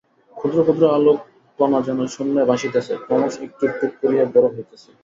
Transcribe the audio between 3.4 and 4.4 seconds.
একটু একটু করিয়া